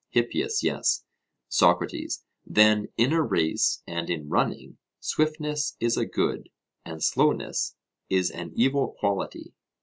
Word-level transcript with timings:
HIPPIAS: 0.15 0.63
Yes. 0.63 1.03
SOCRATES: 1.49 2.23
Then 2.43 2.87
in 2.97 3.13
a 3.13 3.21
race, 3.21 3.83
and 3.85 4.09
in 4.09 4.27
running, 4.29 4.79
swiftness 4.99 5.77
is 5.79 5.95
a 5.95 6.07
good, 6.07 6.49
and 6.83 7.03
slowness 7.03 7.75
is 8.09 8.31
an 8.31 8.51
evil 8.55 8.95
quality? 8.99 9.53